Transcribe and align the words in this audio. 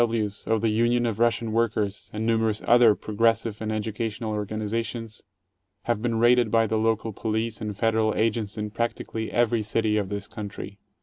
W. 0.01 0.23
Ws., 0.23 0.47
of 0.47 0.61
the 0.61 0.69
Union 0.69 1.05
of 1.05 1.19
Russian 1.19 1.51
Workers, 1.51 2.09
and 2.11 2.25
numerous 2.25 2.63
other 2.65 2.93
8 2.93 3.01
progressive 3.01 3.61
and 3.61 3.71
educational 3.71 4.31
organizations, 4.31 5.21
have 5.83 6.01
been 6.01 6.17
raided 6.17 6.49
by 6.49 6.65
the 6.65 6.79
local 6.79 7.13
police 7.13 7.61
and 7.61 7.77
Federal 7.77 8.15
agents 8.15 8.57
in 8.57 8.71
practically 8.71 9.31
every 9.31 9.61
city 9.61 9.97
of 9.97 10.09
this 10.09 10.25
country. 10.25 10.79